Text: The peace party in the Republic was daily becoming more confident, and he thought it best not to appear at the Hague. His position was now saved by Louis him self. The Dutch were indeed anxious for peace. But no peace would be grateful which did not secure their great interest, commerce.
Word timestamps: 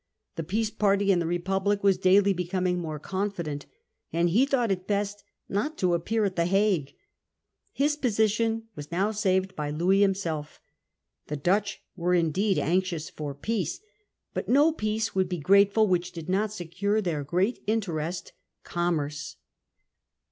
The 0.35 0.41
peace 0.43 0.71
party 0.71 1.11
in 1.11 1.19
the 1.19 1.27
Republic 1.27 1.83
was 1.83 1.99
daily 1.99 2.33
becoming 2.33 2.79
more 2.79 2.97
confident, 2.97 3.67
and 4.11 4.31
he 4.31 4.47
thought 4.47 4.71
it 4.71 4.87
best 4.87 5.23
not 5.47 5.77
to 5.77 5.93
appear 5.93 6.25
at 6.25 6.35
the 6.35 6.47
Hague. 6.47 6.95
His 7.71 7.97
position 7.97 8.63
was 8.75 8.91
now 8.91 9.11
saved 9.11 9.55
by 9.55 9.69
Louis 9.69 10.01
him 10.03 10.15
self. 10.15 10.59
The 11.27 11.37
Dutch 11.37 11.83
were 11.95 12.15
indeed 12.15 12.57
anxious 12.57 13.11
for 13.11 13.35
peace. 13.35 13.79
But 14.33 14.49
no 14.49 14.71
peace 14.71 15.13
would 15.13 15.29
be 15.29 15.37
grateful 15.37 15.85
which 15.87 16.11
did 16.11 16.27
not 16.27 16.51
secure 16.51 16.99
their 16.99 17.23
great 17.23 17.61
interest, 17.67 18.33
commerce. 18.63 19.35